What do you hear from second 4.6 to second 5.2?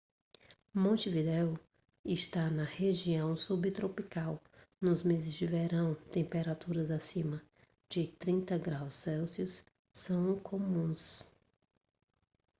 nos